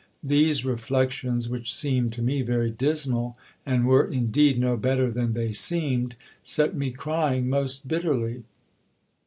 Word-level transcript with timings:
These 0.23 0.65
reflections, 0.65 1.47
which 1.47 1.71
seemed 1.71 2.11
to 2.13 2.23
me 2.23 2.41
very 2.41 2.71
dismal, 2.71 3.37
and 3.67 3.85
were 3.85 4.03
indeed 4.07 4.57
no 4.59 4.75
better 4.75 5.11
than 5.11 5.33
they 5.33 5.53
seemed, 5.53 6.15
set 6.41 6.73
me 6.75 6.89
crying 6.89 7.47
most 7.47 7.87
bitterly. 7.87 8.41